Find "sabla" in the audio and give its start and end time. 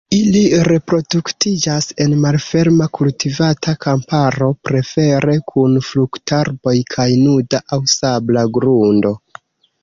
7.95-8.45